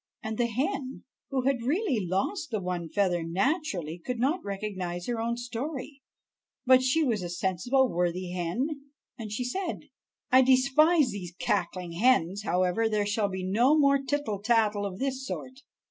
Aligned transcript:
And 0.23 0.39
the 0.39 0.47
hen 0.47 1.03
who 1.29 1.43
had 1.43 1.61
really 1.61 2.03
lost 2.03 2.49
the 2.49 2.59
one 2.59 2.89
feather 2.89 3.21
naturally 3.21 3.99
could 4.03 4.17
not 4.17 4.43
recognize 4.43 5.05
her 5.05 5.21
own 5.21 5.37
story, 5.37 6.01
but 6.65 6.81
she 6.81 7.03
was 7.03 7.21
a 7.21 7.29
sensible, 7.29 7.87
worthy 7.87 8.31
hen, 8.31 8.65
and 9.19 9.31
she 9.31 9.43
said: 9.43 9.89
"I 10.31 10.41
despise 10.41 11.11
these 11.11 11.35
cackling 11.37 11.91
hens; 11.91 12.41
however, 12.41 12.89
there 12.89 13.05
shall 13.05 13.29
be 13.29 13.43
no 13.43 13.77
more 13.77 14.01
tittle 14.01 14.39
tattle 14.39 14.87
of 14.87 14.97
this 14.97 15.23
sort. 15.23 15.61